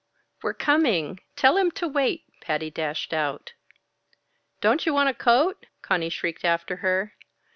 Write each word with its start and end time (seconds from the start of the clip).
"We're 0.41 0.55
coming! 0.55 1.19
Tell 1.35 1.57
him 1.57 1.69
to 1.73 1.87
wait." 1.87 2.23
Patty 2.41 2.71
dashed 2.71 3.13
out. 3.13 3.53
"Don't 4.59 4.83
you 4.87 4.95
want 4.95 5.09
a 5.09 5.13
coat?" 5.13 5.67
Conny 5.83 6.09
shrieked 6.09 6.43
after 6.43 6.77
her. 6.77 7.13